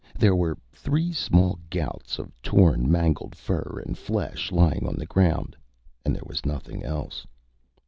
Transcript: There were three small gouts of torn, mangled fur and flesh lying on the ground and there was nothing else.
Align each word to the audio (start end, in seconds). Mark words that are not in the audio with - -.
There 0.17 0.35
were 0.35 0.57
three 0.73 1.13
small 1.13 1.59
gouts 1.69 2.17
of 2.17 2.31
torn, 2.41 2.89
mangled 2.91 3.35
fur 3.35 3.83
and 3.85 3.95
flesh 3.95 4.51
lying 4.51 4.87
on 4.87 4.95
the 4.95 5.05
ground 5.05 5.55
and 6.03 6.15
there 6.15 6.23
was 6.25 6.43
nothing 6.43 6.81
else. 6.83 7.23